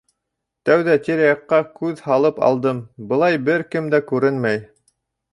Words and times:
Тәүҙә 0.67 0.93
тирә-яҡҡа 1.07 1.59
күҙ 1.79 2.01
һалып 2.05 2.39
алдым, 2.47 2.79
былай 3.11 3.37
бер 3.51 3.65
кем 3.75 3.91
дә 3.95 4.01
күренмәй. 4.13 4.59